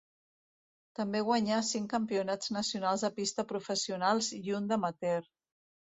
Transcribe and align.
També 0.99 1.21
guanyà 1.27 1.59
cinc 1.73 1.85
campionats 1.93 2.53
nacionals 2.57 3.07
de 3.09 3.13
pista 3.21 3.49
professionals 3.55 4.35
i 4.43 4.45
un 4.63 4.71
d'amateur. 4.73 5.25